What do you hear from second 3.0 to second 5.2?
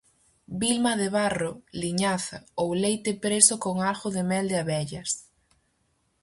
preso con algo de mel de abellas.